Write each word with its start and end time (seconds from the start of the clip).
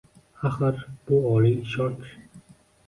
Axir, 0.49 0.79
bu– 1.11 1.21
oliy 1.35 1.55
ishonch 1.61 2.19